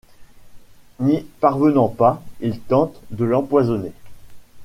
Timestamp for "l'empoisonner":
3.23-3.91